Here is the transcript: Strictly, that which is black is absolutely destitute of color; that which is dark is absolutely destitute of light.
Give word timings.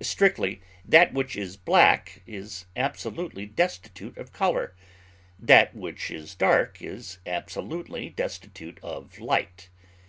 Strictly, 0.00 0.60
that 0.84 1.12
which 1.12 1.34
is 1.34 1.56
black 1.56 2.22
is 2.24 2.66
absolutely 2.76 3.46
destitute 3.46 4.16
of 4.16 4.32
color; 4.32 4.76
that 5.40 5.74
which 5.74 6.08
is 6.08 6.36
dark 6.36 6.80
is 6.80 7.18
absolutely 7.26 8.08
destitute 8.10 8.78
of 8.80 9.18
light. 9.18 9.68